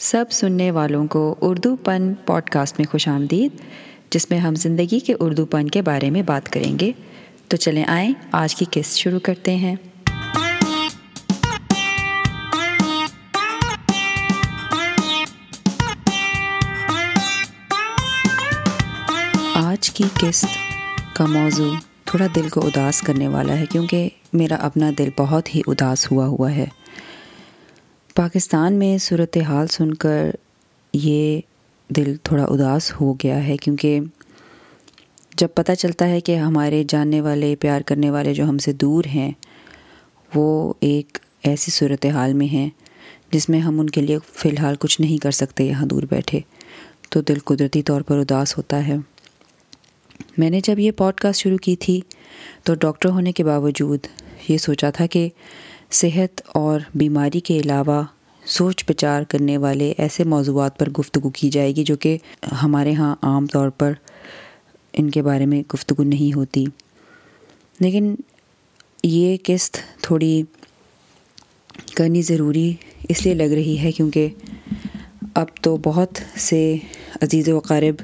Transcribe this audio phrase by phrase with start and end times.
[0.00, 3.60] سب سننے والوں کو اردو پن پوڈ کاسٹ میں خوش آمدید،
[4.10, 6.92] جس میں ہم زندگی کے اردو پن کے بارے میں بات کریں گے۔
[7.48, 9.74] تو چلیں آئیں، آج کی قسط شروع کرتے ہیں۔
[19.54, 20.46] آج کی قسط
[21.16, 21.74] کا موضوع
[22.04, 26.26] تھوڑا دل کو اداس کرنے والا ہے، کیونکہ میرا اپنا دل بہت ہی اداس ہوا
[26.26, 26.66] ہوا ہے۔
[28.18, 30.30] پاکستان میں صورت حال سن کر
[30.92, 31.40] یہ
[31.88, 34.00] دل تھوڑا اداس ہو گیا ہے کیونکہ
[35.36, 39.04] جب پتہ چلتا ہے کہ ہمارے جاننے والے، پیار کرنے والے جو ہم سے دور
[39.04, 39.32] ہیں،
[40.34, 42.70] وہ ایک ایسی صورت حال میں ہیں
[43.30, 46.40] جس میں ہم ان کے لیے فی الحال کچھ نہیں کر سکتے یہاں دور بیٹھے۔
[47.10, 48.96] تو دل قدرتی طور پر اداس ہوتا ہے۔
[50.38, 52.00] میں نے جب یہ پوڈ کاسٹ شروع کی تھی
[52.62, 53.98] تو ڈاکٹر ہونے کے باوجود
[54.48, 55.28] یہ سوچا تھا کہ
[55.90, 58.02] صحت اور بیماری کے علاوہ
[58.48, 62.18] سوچ بچار کرنے والے ایسے موضوعات پر گفتگو کی جائے گی جو کہ
[62.62, 63.92] ہمارے ہاں عام طور پر
[64.92, 66.64] ان کے بارے میں گفتگو نہیں ہوتی۔
[67.80, 68.14] لیکن
[69.02, 70.42] یہ قسط تھوڑی
[71.94, 72.74] کرنی ضروری
[73.08, 74.28] اس لیے لگ رہی ہے کیونکہ
[75.34, 76.76] اب تو بہت سے
[77.22, 77.94] عزیز و اقارب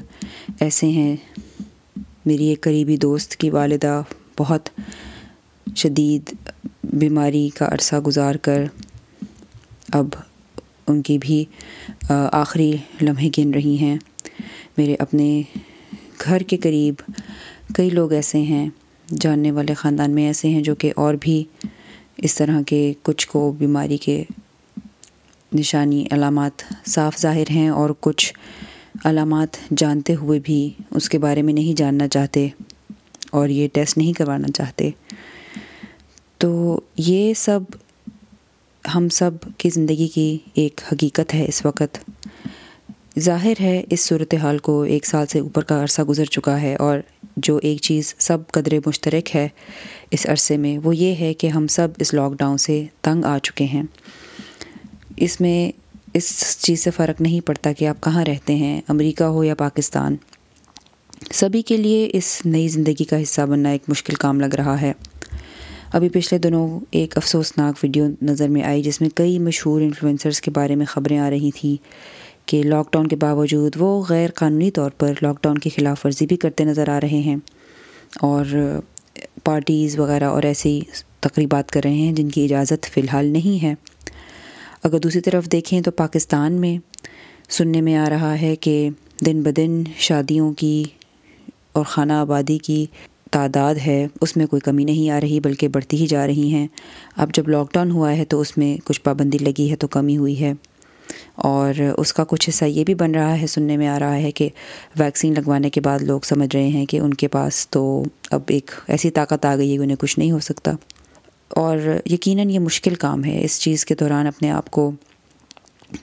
[0.61, 1.17] ایسے ہیں۔
[2.27, 4.03] میری ایک قریبی دوست کی والدہ
[4.39, 4.69] بہت
[5.77, 6.35] شدید
[6.85, 8.65] بیماری کا عرصہ گزار کر
[9.93, 10.07] اب
[10.87, 11.45] ان کی بھی
[12.33, 13.97] آخری لمحے گن رہی ہیں۔
[14.77, 15.43] میرے اپنے
[16.25, 16.95] گھر کے قریب
[17.75, 18.69] کئی لوگ ایسے ہیں،
[19.09, 21.45] جاننے والے خاندان میں ایسے ہیں جو کہ اور بھی
[22.17, 24.25] اس طرح کے کچھ کو بیماری کے
[25.53, 28.35] نشانی علامات صاف ظاہر ہیں اور کچھ
[29.05, 32.49] علامات جانتے ہوئے بھی اس کے بارے میں نہیں جاننا چاہتے
[33.31, 34.91] اور یہ ٹیسٹ نہیں کروانا چاہتے۔
[36.39, 37.61] تو یہ سب
[38.95, 42.11] ہم سب کی زندگی کی ایک حقیقت ہے اس وقت۔
[43.19, 46.77] ظاہر ہے، اس صورت حال کو ایک سال سے اوپر کا عرصہ گزر چکا ہے
[46.77, 46.99] اور
[47.37, 49.49] جو ایک چیز سب قدر مشترک ہے
[50.11, 53.39] اس عرصے میں، وہ یہ ہے کہ ہم سب اس لاک ڈاؤن سے تنگ آ
[53.39, 53.83] چکے ہیں۔
[55.17, 55.73] اس میں
[56.15, 60.17] اس چیز سے فرق نہیں پڑتا کہ آپ کہاں رہتے ہیں، امریکہ ہو یا پاکستان۔
[61.33, 64.93] سبھی کے لیے اس نئی زندگی کا حصہ بننا ایک مشکل کام لگ رہا ہے۔
[65.95, 70.51] ابھی پچھلے دنوں ایک افسوسناک ویڈیو نظر میں آئی جس میں کئی مشہور انفلوئنسرز کے
[70.51, 71.85] بارے میں خبریں آ رہی تھیں
[72.49, 76.27] کہ لاک ڈاؤن کے باوجود وہ غیر قانونی طور پر لاک ڈاؤن کی خلاف ورزی
[76.27, 77.37] بھی کرتے نظر آ رہے ہیں
[78.21, 78.45] اور
[79.45, 80.81] پارٹیز وغیرہ اور ایسی
[81.21, 83.75] تقریبات کر رہے ہیں جن کی اجازت فی الحال نہیں ہے۔
[84.83, 86.79] اگر دوسری طرف دیکھیں تو پاکستان میں
[87.49, 88.91] سننے میں آ رہا ہے کہ
[89.27, 90.85] دن بدن شادیوں کی
[91.73, 92.87] اور خانہ آبادی کی
[93.35, 96.67] تعداد ہے، اس میں کوئی کمی نہیں آ رہی، بلکہ بڑھتی ہی جا رہی ہیں۔
[97.17, 100.17] اب جب لاک ڈاؤن ہوا ہے تو اس میں کچھ پابندی لگی ہے تو کمی
[100.17, 100.53] ہوئی ہے۔
[101.35, 104.31] اور اس کا کچھ حصہ یہ بھی بن رہا ہے، سننے میں آ رہا ہے
[104.31, 104.49] کہ
[104.99, 108.71] ویکسین لگوانے کے بعد لوگ سمجھ رہے ہیں کہ ان کے پاس تو اب ایک
[108.89, 110.73] ایسی طاقت آ گئی ہے کہ انہیں کچھ نہیں ہو سکتا۔
[111.49, 111.79] اور
[112.11, 114.91] یقیناً یہ مشکل کام ہے۔ اس چیز کے دوران اپنے آپ کو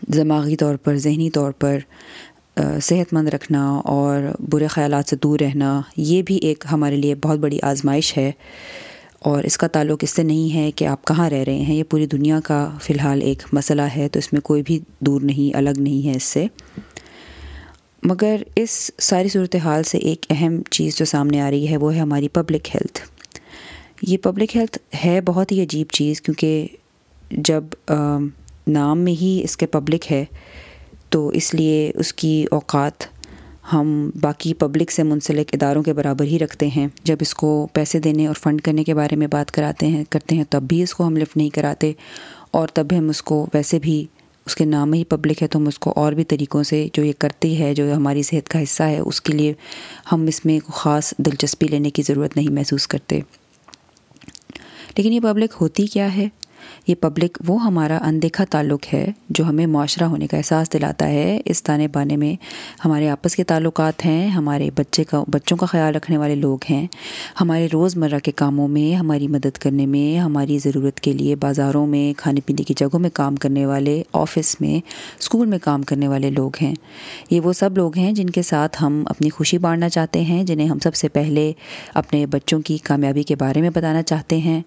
[0.02, 1.78] دماغی طور پر، ذہنی طور پر
[2.58, 7.40] صحت مند رکھنا اور برے خیالات سے دور رہنا، یہ بھی ایک ہمارے لیے بہت
[7.40, 8.32] بڑی آزمائش ہے۔
[9.20, 11.84] اور اس کا تعلق اس سے نہیں ہے کہ آپ کہاں رہ رہے ہیں، یہ
[11.84, 15.58] پوری دنیا کا فی الحال ایک مسئلہ ہے، تو اس میں کوئی بھی دور نہیں،
[15.58, 16.48] الگ نہیں ہے اس سے۔
[18.04, 21.94] مگر اس ساری صورت حال سے ایک اہم چیز جو سامنے آ رہی ہے، وہ
[21.96, 23.02] ہے ہماری پبلک ہیلتھ
[24.02, 26.68] یہ پبلک ہیلتھ ہے بہت ہی عجیب چیز، کیونکہ
[27.32, 27.64] جب
[28.68, 30.26] نام میں ہی اس کے پبلک ہے
[31.12, 33.04] تو اس لیے اس کی اوقات
[33.74, 38.00] ہم باقی پبلک سے منسلک اداروں کے برابر ہی رکھتے ہیں۔ جب اس کو پیسے
[38.00, 40.94] دینے اور فنڈ کرنے کے بارے میں بات کراتے ہیں، کرتے ہیں، تب بھی اس
[40.94, 41.92] کو ہم لفٹ نہیں کراتے۔
[42.52, 44.06] اور تب بھی ہم اس کو ویسے بھی
[44.46, 47.04] اس کے نام ہی پبلک ہے، تو ہم اس کو اور بھی طریقوں سے جو
[47.04, 49.54] یہ کرتی ہے، جو ہماری صحت کا حصہ ہے، اس کے لیے
[50.12, 53.20] ہم اس میں خاص دلچسپی لینے کی ضرورت نہیں محسوس کرتے۔
[54.98, 56.30] لیکن یہ پبلک ہوتی کیا ہے؟
[56.88, 61.42] یہ پبلک وہ ہمارا اندیکھا تعلق ہے جو ہمیں معاشرہ ہونے کا احساس دلاتا ہے،
[61.46, 62.36] اس تانے بانے میں
[62.86, 66.88] ہمارے آپس کے تعلقات ہیں، ہمارے بچے کا بچوں کا خیال رکھنے والے لوگ ہیں،
[67.42, 71.88] ہمارے روز مرہ کے کاموں میں، ہماری مدد کرنے میں، ہماری ضرورت کے لیے بازاروں
[71.88, 74.80] میں، کھانے پینے کی جگہوں میں کام کرنے والے آفس میں
[75.20, 76.76] اسکول میں کام کرنے والے لوگ ہیں۔
[77.30, 80.68] یہ وہ سب لوگ ہیں جن کے ساتھ ہم اپنی خوشی بانٹنا چاہتے ہیں، جنہیں
[80.68, 81.52] ہم سب سے پہلے
[81.94, 84.62] اپنے بچوں کی کامیابی کے بارے میں بتانا چاہتے ہیں۔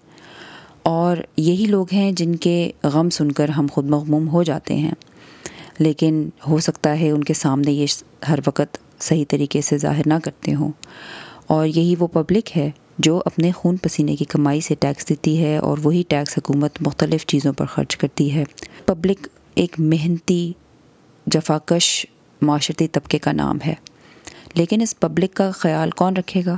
[0.85, 4.91] اور یہی لوگ ہیں جن کے غم سن کر ہم خود مغموم ہو جاتے ہیں۔
[5.79, 7.85] لیکن ہو سکتا ہے ان کے سامنے یہ
[8.29, 10.71] ہر وقت صحیح طریقے سے ظاہر نہ کرتے ہوں۔
[11.47, 15.57] اور یہی وہ پبلک ہے جو اپنے خون پسینے کی کمائی سے ٹیکس دیتی ہے
[15.57, 18.43] اور وہی ٹیکس حکومت مختلف چیزوں پر خرچ کرتی ہے۔
[18.85, 20.53] پبلک ایک محنتی،
[21.27, 22.05] جفاکش،
[22.41, 23.73] معاشرتی طبقے کا نام ہے۔
[24.53, 26.57] لیکن اس پبلک کا خیال کون رکھے گا؟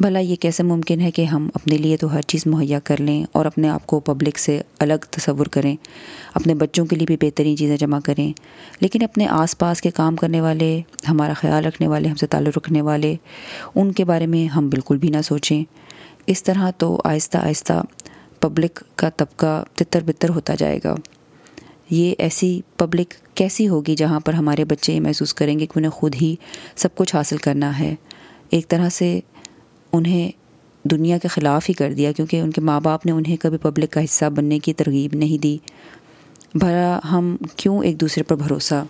[0.00, 3.24] بھلا یہ کیسے ممکن ہے کہ ہم اپنے لیے تو ہر چیز مہیا کر لیں
[3.32, 5.76] اور اپنے آپ کو پبلک سے الگ تصور کریں،
[6.34, 8.32] اپنے بچوں کے لیے بھی بہترین چیزیں جمع کریں۔
[8.80, 12.58] لیکن اپنے آس پاس کے کام کرنے والے، ہمارا خیال رکھنے والے، ہم سے تعلق
[12.58, 13.14] رکھنے والے،
[13.74, 15.64] ان کے بارے میں ہم بالکل بھی نہ سوچیں۔
[16.26, 17.82] اس طرح تو آہستہ آہستہ
[18.40, 20.94] پبلک کا طبقہ تتر بتر ہوتا جائے گا۔
[21.90, 25.90] یہ ایسی پبلک کیسی ہوگی جہاں پر ہمارے بچے یہ محسوس کریں گے کہ انہیں
[25.90, 26.36] خود ہی
[26.76, 27.94] سب کچھ حاصل کرنا ہے۔
[28.50, 29.20] ایک طرح سے
[29.92, 30.30] انہیں
[30.84, 33.90] دنیا کے خلاف ہی کر دیا کیونکہ ان کے ماں باپ نے انہیں کبھی پبلک
[33.90, 35.58] کا حصہ بننے کی ترغیب نہیں دی۔
[36.54, 38.84] بھرا ہم کیوں ایک دوسرے پر بھروسہ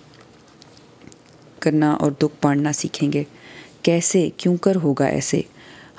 [1.59, 3.25] کرنا اور دکھ پاڑنا سیکھیں گے؟
[3.83, 5.41] کیسے؟ کیوں کر ہوگا ایسے؟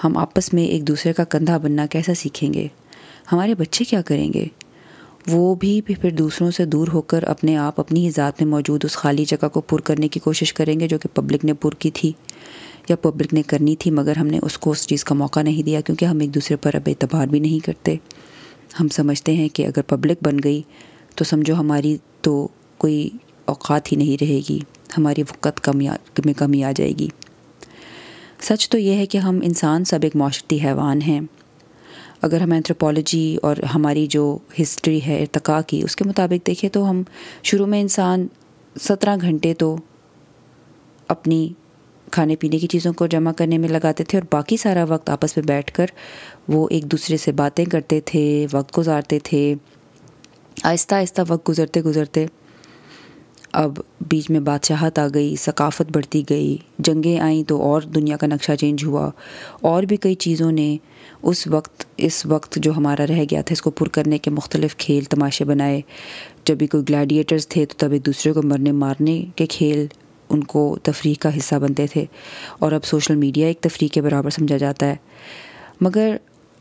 [0.04, 2.68] ہم آپس میں ایک دوسرے کا کندھا بننا کیسا سیکھیں گے؟
[3.31, 4.46] ہمارے بچے کیا کریں گے؟
[5.28, 8.86] وہ بھی پھر دوسروں سے دور ہو کر اپنے آپ اپنی ہی ذات میں موجود
[8.86, 11.72] اس خالی جگہ کو پر کرنے کی کوشش کریں گے جو کہ پبلک نے پر
[11.72, 12.12] کی تھی۔
[12.89, 15.63] یا پبلک نے کرنی تھی، مگر ہم نے اس کو اس چیز کا موقع نہیں
[15.63, 17.95] دیا کیونکہ ہم ایک دوسرے پر اب اعتبار بھی نہیں کرتے۔
[18.80, 20.62] ہم سمجھتے ہیں کہ اگر پبلک بن گئی
[21.15, 22.47] تو سمجھو ہماری تو
[22.77, 23.09] کوئی
[23.45, 24.59] اوقات ہی نہیں رہے گی،
[24.97, 25.88] ہماری وقت کمی
[26.25, 27.07] میں کمی آ جائے گی۔
[28.41, 31.21] سچ تو یہ ہے کہ ہم انسان سب ایک معاشرتی حیوان ہیں۔
[32.21, 36.89] اگر ہم اینتھروپالوجی اور ہماری جو ہسٹری ہے، ارتقاء کی، اس کے مطابق دیکھیں تو
[36.89, 37.03] ہم
[37.44, 38.27] شروع میں انسان
[38.81, 39.75] سترہ گھنٹے تو
[41.07, 41.50] اپنی
[42.12, 45.38] کھانے پینے کی چیزوں کو جمع کرنے میں لگاتے تھے اور باقی سارا وقت آپس
[45.38, 45.86] میں بیٹھ کر
[46.48, 49.56] وہ ایک دوسرے سے باتیں کرتے تھے، وقت گزارتے تھے۔
[50.64, 52.26] آہستہ آہستہ وقت گزرتے گزرتے
[53.52, 53.74] اب
[54.10, 58.52] بیچ میں بادشاہت آ گئی، ثقافت بڑھتی گئی، جنگیں آئیں تو اور دنیا کا نقشہ
[58.60, 59.10] چینج ہوا۔
[59.62, 60.78] اور بھی کئی چیزوں نے
[61.22, 64.78] اس وقت اس وقت جو ہمارا رہ گیا تھا، اس کو پر کرنے کے مختلف
[64.78, 65.82] کھیل تماشے بنائے۔
[66.46, 69.88] جب بھی کوئی گلیڈیٹرز تھے تو تب ایک دوسرے کو مرنے، مارنے کے کھیل
[70.30, 72.06] ان کو تفریح کا حصہ بنتے تھے
[72.60, 74.96] اور اب سوشل میڈیا ایک تفریح کے برابر سمجھا جاتا ہے۔
[75.81, 76.16] مگر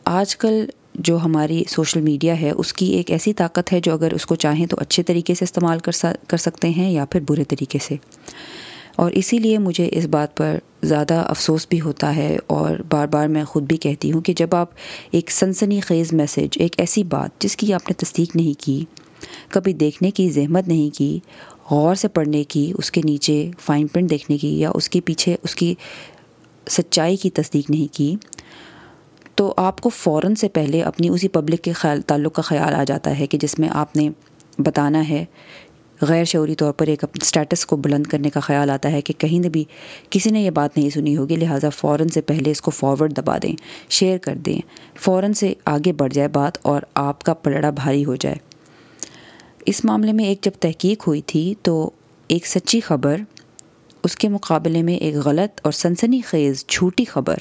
[0.05, 4.15] آج کل جو ہماری سوشل میڈیا ہے، اس کی ایک ایسی طاقت ہے جو اگر
[4.15, 7.45] اس کو چاہیں تو اچھے طریقے سے استعمال کر کر سکتے ہیں یا پھر برے
[7.45, 7.97] طریقے سے۔
[8.97, 13.29] اور اسی لیے مجھے اس بات پر زیادہ افسوس بھی ہوتا ہے اور بار بار
[13.29, 14.69] میں خود بھی کہتی ہوں کہ جب آپ
[15.11, 18.85] ایک سنسنی خیز میسج، ایک ایسی بات جس کی آپ نے تصدیق نہیں کی،
[19.49, 21.19] کبھی دیکھنے کی، زحمت نہیں کی
[21.71, 25.37] غور سے پڑھنے کی، اس کے نیچے فائن پرنٹ دیکھنے کی یا اس کے پیچھے
[25.43, 25.75] اس کی
[26.71, 28.17] سچائی کی تصدیق نہیں کی،
[29.35, 32.85] تو آپ کو فوراً سے پہلے اپنی اسی پبلک کے خیال، تعلق کا خیال آ
[32.85, 34.09] جاتا ہے کہ جس میں آپ نے
[34.59, 35.25] بتانا ہے۔
[36.01, 39.39] غیر شعوری طور پر ایک اسٹیٹس کو بلند کرنے کا خیال آتا ہے کہ کہیں
[39.39, 39.65] نہ بھی
[40.11, 43.39] کسی نے یہ بات نہیں سنی ہوگی، لہٰذا فوراً سے پہلے اس کو فارورڈ دبا
[43.43, 43.55] دیں
[43.91, 44.61] شیئر کر دیں،
[44.95, 48.37] فوراً سے آگے بڑھ جائے بات اور آپ کا پلڑا بھاری ہو جائے۔
[49.71, 51.91] اس معاملے میں ایک جب تحقیق ہوئی تھی تو
[52.29, 53.17] ایک سچی خبر،
[54.05, 57.37] اس کے مقابلے میں ایک غلط اور سنسنی خیز جھوٹی خبر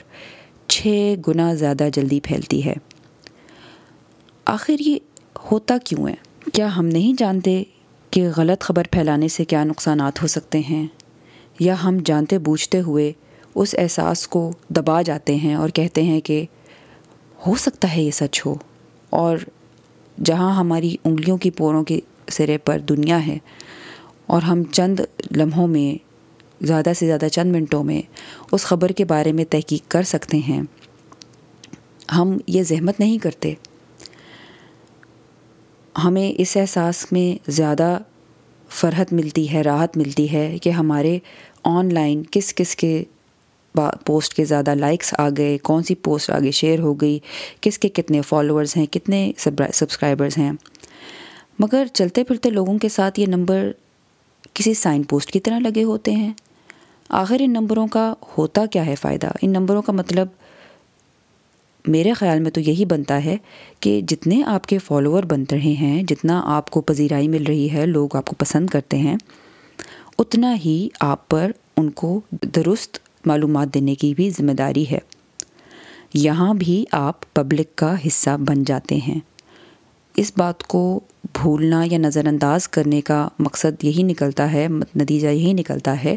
[0.67, 2.73] چھ گنا زیادہ جلدی پھیلتی ہے۔
[4.45, 4.97] آخر یہ
[5.51, 6.13] ہوتا کیوں ہے؟
[6.53, 7.63] کیا ہم نہیں جانتے
[8.11, 10.87] کہ غلط خبر پھیلانے سے کیا نقصانات ہو سکتے ہیں؟
[11.59, 13.11] یا ہم جانتے بوجھتے ہوئے
[13.55, 16.45] اس احساس کو دبا جاتے ہیں اور کہتے ہیں کہ
[17.47, 18.55] ہو سکتا ہے یہ سچ ہو،
[19.09, 19.37] اور
[20.25, 21.99] جہاں ہماری انگلیوں کی پوروں کی
[22.31, 23.37] سرے پر دنیا ہے
[24.25, 24.99] اور ہم چند
[25.35, 26.07] لمحوں میں،
[26.65, 28.01] زیادہ سے زیادہ چند منٹوں میں
[28.51, 30.61] اس خبر کے بارے میں تحقیق کر سکتے ہیں۔
[32.15, 33.53] ہم یہ زحمت نہیں کرتے۔
[36.03, 37.97] ہمیں اس احساس میں زیادہ
[38.69, 41.19] فرحت ملتی ہے، راحت ملتی ہے کہ ہمارے
[41.63, 43.03] آن لائن کس کس کے
[44.05, 47.19] پوسٹ کے زیادہ لائکس آ گئے، کون سی پوسٹ آگے شیئر ہو گئی،
[47.61, 49.31] کس کے کتنے فالوورز ہیں، کتنے
[49.73, 50.51] سبسکرائبرز ہیں۔
[51.59, 53.71] مگر چلتے پھرتے لوگوں کے ساتھ یہ نمبر
[54.53, 56.33] کسی سائن پوسٹ کی طرح لگے ہوتے ہیں۔
[57.09, 60.27] آخر ان نمبروں کا ہوتا کیا ہے فائدہ؟ ان نمبروں کا مطلب
[61.87, 63.37] میرے خیال میں تو یہی بنتا ہے
[63.79, 67.85] کہ جتنے آپ کے فالوور بن رہے ہیں، جتنا آپ کو پذیرائی مل رہی ہے،
[67.85, 69.15] لوگ آپ کو پسند کرتے ہیں،
[70.19, 74.99] اتنا ہی آپ پر ان کو درست معلومات دینے کی بھی ذمہ داری ہے۔
[76.13, 79.19] یہاں بھی آپ پبلک کا حصہ بن جاتے ہیں۔
[80.17, 80.99] اس بات کو
[81.33, 86.15] بھولنا یا نظر انداز کرنے کا مقصد یہی نکلتا ہے، نتیجہ یہی نکلتا ہے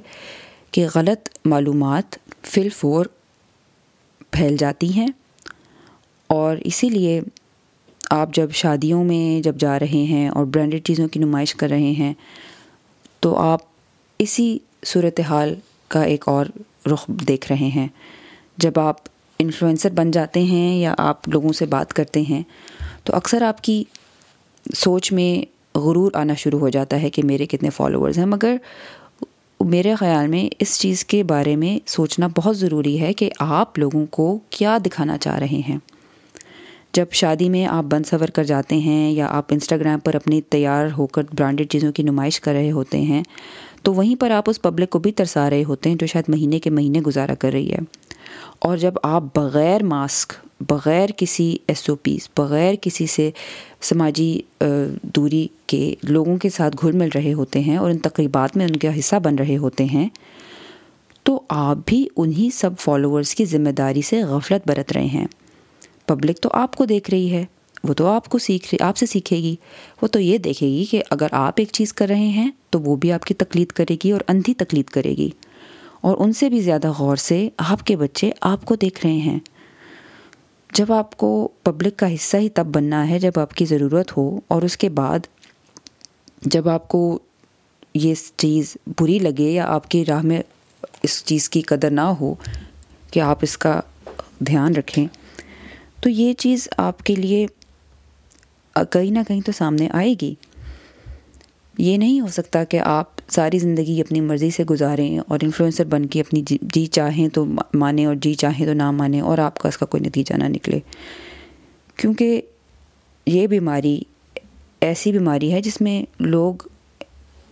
[0.70, 3.06] کہ غلط معلومات فل فور
[4.30, 5.06] پھیل جاتی ہیں
[6.26, 7.20] اور اسی لیے
[8.10, 11.90] آپ جب شادیوں میں جب جا رہے ہیں اور برانڈڈ چیزوں کی نمائش کر رہے
[11.92, 12.14] ہیں
[13.20, 13.60] تو آپ
[14.18, 15.54] اسی صورت حال
[15.88, 16.46] کا ایک اور
[16.86, 17.88] رخ دیکھ رہے ہیں۔
[18.56, 18.96] جب آپ
[19.38, 22.42] انفلوئنسر بن جاتے ہیں یا آپ لوگوں سے بات کرتے ہیں
[23.04, 23.84] تو اکثر آپ کی
[24.74, 28.56] سوچ میں غرور آنا شروع ہو جاتا ہے کہ میرے کتنے فالوورز ہیں۔ مگر
[29.60, 34.06] میرے خیال میں اس چیز کے بارے میں سوچنا بہت ضروری ہے کہ آپ لوگوں
[34.06, 35.78] کو کیا دکھانا چاہ رہے ہیں۔
[36.92, 40.86] جب شادی میں آپ بند سور کر جاتے ہیں یا آپ انسٹاگرام پر اپنی تیار
[40.98, 43.22] ہو کر برانڈیڈ چیزوں کی نمائش کر رہے ہوتے ہیں،
[43.82, 46.58] تو وہیں پر آپ اس پبلک کو بھی ترسا رہے ہوتے ہیں جو شاید مہینے
[46.58, 47.78] کے مہینے گزارا کر رہی ہے۔
[48.58, 50.32] اور جب آپ بغیر ماسک،
[50.68, 53.30] بغیر کسی ایس او پیز بغیر کسی سے
[53.80, 54.40] سماجی
[55.14, 58.76] دوری کے لوگوں کے ساتھ گھل مل رہے ہوتے ہیں اور ان تقریبات میں ان
[58.76, 60.08] کا حصہ بن رہے ہوتے ہیں،
[61.22, 65.26] تو آپ بھی انہی سب فالوورز کی ذمہ داری سے غفلت برت رہے ہیں۔
[66.06, 67.44] پبلک تو آپ کو دیکھ رہی ہے،
[67.84, 69.54] وہ تو آپ کو سیکھ آپ سے سیکھے گی۔
[70.02, 72.96] وہ تو یہ دیکھے گی کہ اگر آپ ایک چیز کر رہے ہیں تو وہ
[72.96, 75.30] بھی آپ کی تقلید کرے گی اور اندھی تقلید کرے گی۔
[76.00, 79.38] اور ان سے بھی زیادہ غور سے آپ کے بچے آپ کو دیکھ رہے ہیں۔
[80.72, 84.40] جب آپ کو پبلک کا حصہ ہی تب بننا ہے جب آپ کی ضرورت ہو
[84.48, 85.18] اور اس کے بعد
[86.42, 87.18] جب آپ کو
[87.94, 90.42] یہ چیز بری لگے یا آپ کی راہ میں
[91.02, 92.34] اس چیز کی قدر نہ ہو
[93.10, 93.80] کہ آپ اس کا
[94.38, 95.06] دھیان رکھیں،
[96.02, 97.46] تو یہ چیز آپ کے لیے
[98.74, 100.34] کہیں نہ کہیں تو سامنے آئے گی۔
[101.78, 106.06] یہ نہیں ہو سکتا کہ آپ ساری زندگی اپنی مرضی سے گزاریں اور انفلوئنسر بن
[106.06, 107.44] کے اپنی جی, جی چاہیں تو
[107.74, 110.44] مانیں اور جی چاہیں تو نہ مانیں اور آپ کا اس کا کوئی نتیجہ نہ
[110.44, 110.78] نکلے۔
[111.96, 112.40] کیونکہ
[113.26, 114.02] یہ بیماری
[114.80, 116.54] ایسی بیماری ہے جس میں لوگ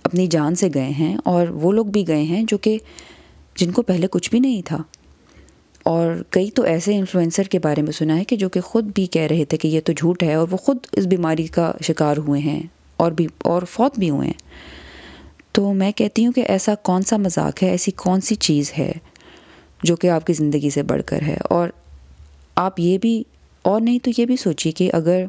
[0.03, 2.79] اپنی جان سے گئے ہیں اور وہ لوگ بھی گئے ہیں جو کہ
[3.57, 4.79] جن کو پہلے کچھ بھی نہیں تھا۔
[5.83, 9.07] اور کئی تو ایسے انفلوئنسر کے بارے میں سنا ہے کہ جو کہ خود بھی
[9.07, 12.17] کہہ رہے تھے کہ یہ تو جھوٹ ہے اور وہ خود اس بیماری کا شکار
[12.17, 12.63] ہوئے ہیں
[12.97, 14.69] اور بھی اور فوت بھی ہوئے ہیں۔
[15.59, 18.93] تو میں کہتی ہوں کہ ایسا کون سا مذاق ہے؟ ایسی کون سی چیز ہے
[19.83, 21.69] جو کہ آپ کی زندگی سے بڑھ کر ہے؟ اور
[22.57, 23.23] آپ یہ بھی،
[23.65, 25.25] اور نہیں تو یہ بھی سوچیے کہ اگر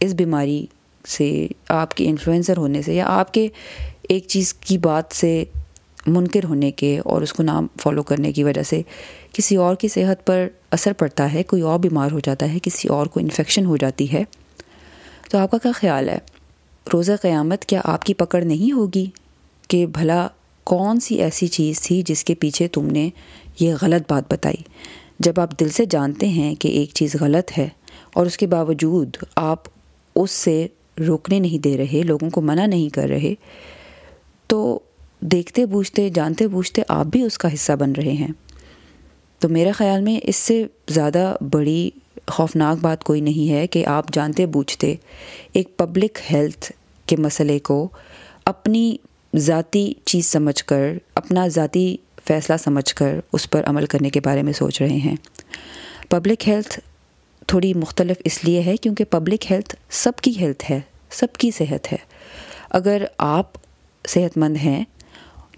[0.00, 0.66] اس بیماری
[1.04, 3.46] سے آپ کے انفلوئنسر ہونے سے یا آپ کے
[4.08, 5.44] ایک چیز کی بات سے
[6.06, 8.82] منکر ہونے کے اور اس کو نام فالو کرنے کی وجہ سے
[9.32, 12.88] کسی اور کی صحت پر اثر پڑتا ہے، کوئی اور بیمار ہو جاتا ہے، کسی
[12.88, 14.24] اور کو انفیکشن ہو جاتی ہے،
[15.30, 16.18] تو آپ کا کیا خیال ہے؟
[16.86, 19.06] روزہ قیامت کیا آپ کی پکڑ نہیں ہوگی؟
[19.68, 20.28] کہ بھلا
[20.64, 23.10] کون سی ایسی چیز تھی جس کے پیچھے تم نے
[23.60, 24.62] یہ غلط بات بتائی؟
[25.18, 27.68] جب آپ دل سے جانتے ہیں کہ ایک چیز غلط ہے
[28.12, 29.58] اور اس کے باوجود آپ
[30.14, 30.66] اس سے
[31.08, 33.34] روکنے نہیں دے رہے، لوگوں کو منع نہیں کر رہے،
[34.46, 34.78] تو
[35.20, 38.32] دیکھتے بوجھتے، جانتے بوجھتے آپ بھی اس کا حصہ بن رہے ہیں۔
[39.38, 41.90] تو میرے خیال میں اس سے زیادہ بڑی
[42.28, 44.94] خوفناک بات کوئی نہیں ہے کہ آپ جانتے بوجھتے
[45.52, 46.72] ایک پبلک ہیلتھ
[47.06, 47.88] کے مسئلے کو
[48.44, 48.96] اپنی
[49.36, 54.42] ذاتی چیز سمجھ کر، اپنا ذاتی فیصلہ سمجھ کر اس پر عمل کرنے کے بارے
[54.42, 55.16] میں سوچ رہے ہیں۔
[56.08, 56.80] پبلک ہیلتھ
[57.46, 60.80] تھوڑی مختلف اس لیے ہے کیونکہ پبلک ہیلتھ سب کی ہیلتھ ہے،
[61.10, 61.98] سب کی صحت ہے۔
[62.70, 63.52] اگر آپ
[64.08, 64.84] صحت مند ہیں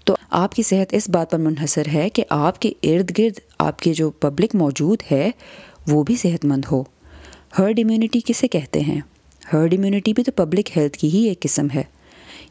[0.05, 3.79] تو آپ کی صحت اس بات پر منحصر ہے کہ آپ کے ارد گرد آپ
[3.79, 5.31] کے جو پبلک موجود ہے،
[5.87, 6.83] وہ بھی صحت مند ہو۔
[7.59, 9.01] ہرڈ امیونٹی کسے کہتے ہیں؟
[9.53, 11.83] ہرڈ امیونٹی بھی تو پبلک ہیلتھ کی ہی ایک قسم ہے۔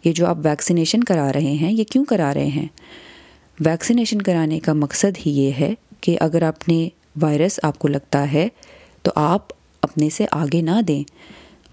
[0.04, 2.68] یہ جو آپ ویکسینیشن کرا رہے ہیں، یہ کیوں کرا رہے ہیں؟
[3.60, 6.88] ویکسینیشن کرانے کا مقصد ہی یہ ہے کہ اگر اپنے
[7.22, 8.48] وائرس آپ کو لگتا ہے
[9.02, 9.48] تو آپ
[9.82, 11.04] اپنے سے آگے نہ دیں۔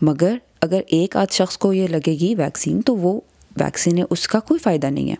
[0.02, 3.20] مگر اگر ایک آدھ شخص کو یہ لگے گی ویکسین تو وہ
[3.60, 5.16] ویکسین اس کا کوئی فائدہ نہیں ہے۔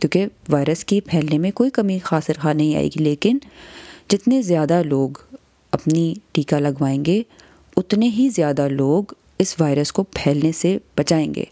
[0.00, 3.38] کیونکہ وائرس کی پھیلنے میں کوئی کمی خاص رکھا نہیں آئے گی، لیکن
[4.10, 5.10] جتنے زیادہ لوگ
[5.70, 7.22] اپنی ٹیکہ لگوائیں گے،
[7.76, 11.44] اتنے ہی زیادہ لوگ اس وائرس کو پھیلنے سے بچائیں گے۔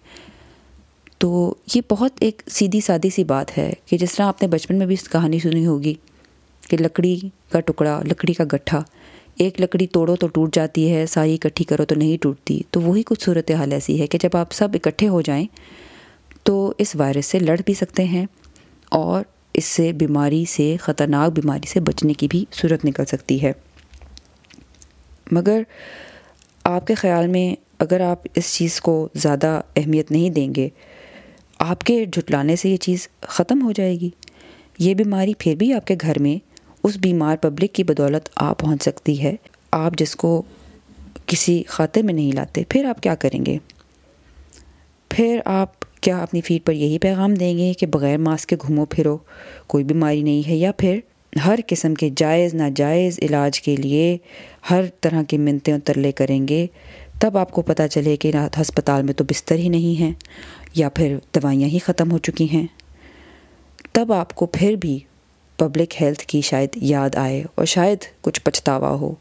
[1.21, 4.77] تو یہ بہت ایک سیدھی سادی سی بات ہے کہ جس طرح آپ نے بچپن
[4.77, 5.95] میں بھی اس کہانی سنی ہوگی
[6.69, 8.83] کہ لکڑی کا ٹکڑا، لکڑی کا گٹھا،
[9.37, 13.03] ایک لکڑی توڑو تو ٹوٹ جاتی ہے، ساری اکٹھی کرو تو نہیں ٹوٹتی۔ تو وہی
[13.03, 15.47] کچھ صورت حال ایسی ہے کہ جب آپ سب اکٹھے ہو جائیں
[16.43, 18.27] تو اس وائرس سے لڑ بھی سکتے ہیں
[18.89, 19.23] اور
[19.55, 23.53] اس سے بیماری سے، خطرناک بیماری سے بچنے کی بھی صورت نکل سکتی ہے۔
[25.33, 25.63] مگر
[26.65, 30.69] آپ کے خیال میں اگر آپ اس چیز کو زیادہ اہمیت نہیں دیں گے
[31.61, 34.11] آپ کے جھٹلانے سے یہ چیز ختم ہو جائے گی۔
[34.79, 36.39] یہ بیماری پھر بھی آپ کے گھر میں
[36.83, 39.35] اس بیمار پبلک کی بدولت آ پہنچ سکتی ہے۔
[39.73, 40.43] آپ جس کو
[41.27, 43.59] کسی خاطر میں نہیں لاتے، پھر آپ کیا کریں گے؟
[45.09, 48.85] پھر آپ کیا اپنی فیڈ پر یہی پیغام دیں گے کہ بغیر ماسک کے گھومو
[48.85, 49.19] پھرو،
[49.67, 50.99] کوئی بیماری نہیں ہے؟ یا پھر
[51.45, 54.19] ہر قسم کے جائز، ناجائز علاج کے لیے
[54.71, 56.67] ہر طرح کی منتیں ترلے کریں گے،
[57.21, 60.13] تب آپ کو پتہ چلے کہ ہسپتال میں تو بستر ہی نہیں ہیں۔
[60.75, 62.67] یا پھر دوائیاں ہی ختم ہو چکی ہیں۔
[63.93, 64.99] تب آپ کو پھر بھی
[65.57, 69.15] پبلک ہیلتھ کی شاید یاد آئے اور شاید کچھ پچھتاوا ہو۔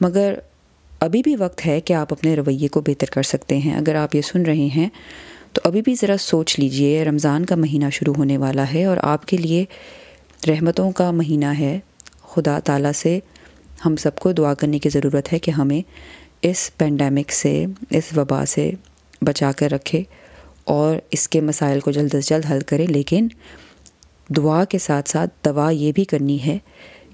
[0.00, 0.34] مگر
[1.00, 4.14] ابھی بھی وقت ہے کہ آپ اپنے رویے کو بہتر کر سکتے ہیں۔ اگر آپ
[4.14, 4.88] یہ سن رہے ہیں،
[5.52, 9.26] تو ابھی بھی ذرا سوچ لیجیے، رمضان کا مہینہ شروع ہونے والا ہے اور آپ
[9.26, 9.64] کے لیے
[10.48, 11.78] رحمتوں کا مہینہ ہے۔
[12.22, 13.18] خدا تعالیٰ سے
[13.86, 15.80] ہم سب کو دعا کرنے کی ضرورت ہے کہ ہمیں
[16.42, 18.70] اس پینڈیمک سے، اس وبا سے
[19.22, 20.02] بچا کر رکھے۔
[20.64, 23.28] اور اس کے مسائل کو جلد از جلد حل کرے لیکن
[24.36, 26.58] دعا کے ساتھ ساتھ دوا یہ بھی کرنی ہے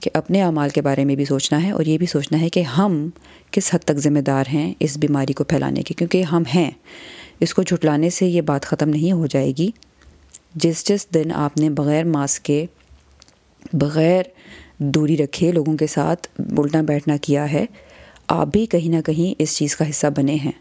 [0.01, 2.61] کہ اپنے اعمال کے بارے میں بھی سوچنا ہے اور یہ بھی سوچنا ہے کہ
[2.61, 3.09] ہم
[3.51, 6.71] کس حد تک ذمہ دار ہیں اس بیماری کو پھیلانے کے، کیونکہ ہم ہیں۔
[7.41, 9.71] اس کو جھٹلانے سے یہ بات ختم نہیں ہو جائے گی۔
[10.55, 12.67] جس جس دن آپ نے بغیر ماسک کے،
[13.73, 14.23] بغیر
[14.79, 17.67] دوری رکھے لوگوں کے ساتھ الٹنا بیٹھنا کیا ہے،
[18.29, 20.53] آپ بھی کہیں نہ کہیں اس چیز کا حصہ بنے ہیں۔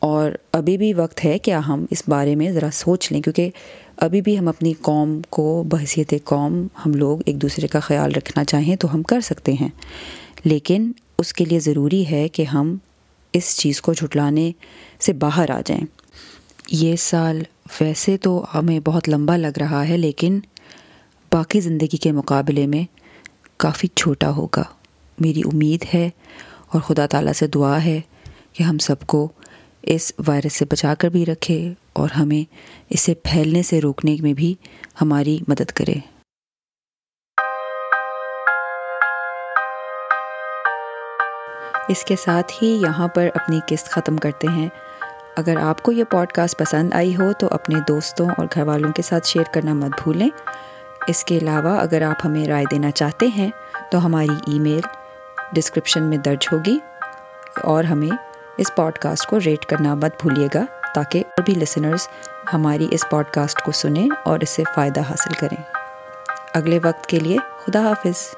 [0.00, 3.50] اور ابھی بھی وقت ہے کیا ہم اس بارے میں ذرا سوچ لیں، کیونکہ
[3.96, 8.44] ابھی بھی ہم اپنی قوم کو بحثیت قوم ہم لوگ ایک دوسرے کا خیال رکھنا
[8.44, 9.68] چاہیں تو ہم کر سکتے ہیں۔
[10.44, 12.76] لیکن اس کے لیے ضروری ہے کہ ہم
[13.32, 14.52] اس چیز کو جھٹلانے
[15.00, 15.84] سے باہر آ جائیں۔
[16.70, 17.42] یہ سال
[17.80, 20.40] ویسے تو ہمیں بہت لمبا لگ رہا ہے، لیکن
[21.32, 22.84] باقی زندگی کے مقابلے میں
[23.56, 24.62] کافی چھوٹا ہوگا۔
[25.20, 26.10] میری امید ہے
[26.68, 28.00] اور خدا تعالیٰ سے دعا ہے
[28.52, 29.28] کہ ہم سب کو
[29.82, 32.54] اس وائرس سے بچا کر بھی رکھے اور ہمیں
[32.90, 34.54] اسے پھیلنے سے روکنے میں بھی
[35.00, 35.94] ہماری مدد کرے۔
[41.88, 44.68] اس کے ساتھ ہی یہاں پر اپنی قسط ختم کرتے ہیں۔
[45.36, 48.92] اگر آپ کو یہ پوڈ کاسٹ پسند آئی ہو تو اپنے دوستوں اور گھر والوں
[48.92, 50.28] کے ساتھ شیئر کرنا مت بھولیں۔
[51.08, 53.50] اس کے علاوہ اگر آپ ہمیں رائے دینا چاہتے ہیں
[53.90, 54.80] تو ہماری ای میل
[55.52, 56.78] ڈسکرپشن میں درج ہوگی
[57.62, 60.64] اور ہمیں اس پوڈ کاسٹ کو ریٹ کرنا مت بھولیے گا
[60.94, 62.08] تاکہ اور بھی لسنرز
[62.52, 65.62] ہماری اس پوڈ کاسٹ کو سنیں اور اس سے فائدہ حاصل کریں۔
[66.54, 68.34] اگلے وقت کے لیے خدا حافظ۔